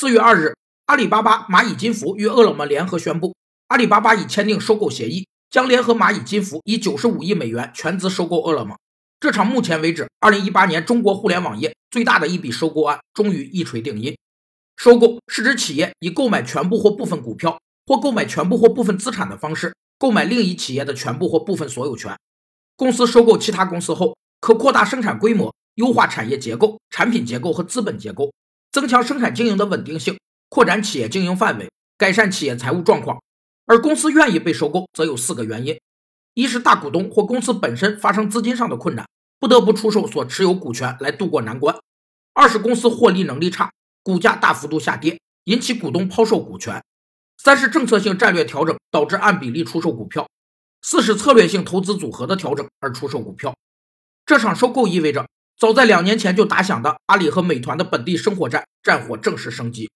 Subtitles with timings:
[0.00, 0.54] 四月二日，
[0.86, 3.34] 阿里巴巴、蚂蚁金服与饿了么联合宣布，
[3.66, 8.76] 阿里巴巴已签订收购协议，将联合蚂蚁金服以九十五亿美元全资收购饿了么。
[9.18, 14.16] 这场目前为止二零一八年中国互联网业最大的一笔收购案终于一锤定音。
[14.76, 22.16] 收购是指企业以购买全部或部分股票，或购买全部或部分资产的方式，购买另一企业的全部或部分所有权。
[22.76, 25.52] 公司收购其他公司后，可扩大生产规模。
[25.74, 28.32] 优化产业结构、产品结构和资本结构，
[28.78, 33.20] 增强生产经营的稳定性，扩展企业经营范围，改善企业财务状况。
[33.66, 35.80] 而公司愿意被收购，则有四个原因：
[36.34, 39.04] 一是大股东或公司本身发生资金上的困难，
[39.40, 41.74] 不得不出售所持有股权来渡过难关；
[42.34, 43.72] 二是公司获利能力差，
[44.04, 46.80] 股价大幅度下跌，引起股东抛售股权；
[47.36, 50.24] 三是政策性战略调整导致按比例出售股票；
[50.82, 53.52] 四是策略性投资组合的调整而出售股票。
[54.24, 55.26] 这场收购意味着。
[55.58, 59.90] 早在两年前就打响的阿里和美团的本地生活战战火正式升级。